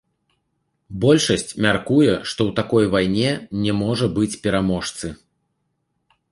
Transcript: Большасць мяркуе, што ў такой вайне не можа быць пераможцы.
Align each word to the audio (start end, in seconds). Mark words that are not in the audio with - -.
Большасць 1.03 1.53
мяркуе, 1.65 2.15
што 2.29 2.39
ў 2.49 2.57
такой 2.61 2.85
вайне 2.97 3.29
не 3.69 3.79
можа 3.85 4.07
быць 4.19 4.33
пераможцы. 4.47 5.07